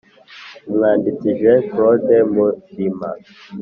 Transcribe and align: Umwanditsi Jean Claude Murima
Umwanditsi 0.69 1.27
Jean 1.39 1.61
Claude 1.69 2.17
Murima 2.33 3.09